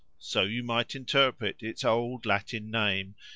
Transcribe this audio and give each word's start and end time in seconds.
so 0.17 0.41
you 0.41 0.63
might 0.63 0.95
interpret 0.95 1.57
its 1.61 1.85
old 1.85 2.25
Latin 2.25 2.71
name. 2.71 3.13